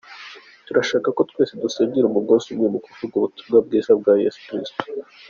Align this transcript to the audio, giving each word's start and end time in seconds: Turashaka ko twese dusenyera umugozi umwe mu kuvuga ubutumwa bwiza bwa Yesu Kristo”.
Turashaka 0.65 1.07
ko 1.17 1.21
twese 1.29 1.53
dusenyera 1.63 2.05
umugozi 2.07 2.47
umwe 2.53 2.67
mu 2.73 2.79
kuvuga 2.85 3.13
ubutumwa 3.15 3.57
bwiza 3.65 3.91
bwa 3.99 4.13
Yesu 4.23 4.39
Kristo”. 4.47 4.83